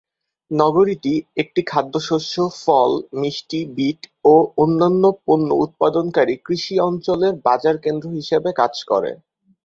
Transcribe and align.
নগরীটি 0.51 1.13
একটি 1.37 1.61
খাদ্যশস্য, 1.67 2.33
ফল, 2.61 2.91
মিষ্টি 3.21 3.59
বিট 3.77 4.01
ও 4.25 4.33
অন্যান্য 4.57 5.03
পণ্য 5.25 5.49
উৎপাদনকারী 5.65 6.35
কৃষি 6.45 6.75
অঞ্চলের 6.87 7.33
বাজার 7.47 7.75
কেন্দ্র 7.85 8.07
হিসেবে 8.17 8.49
কাজ 8.61 8.73
করে। 8.91 9.11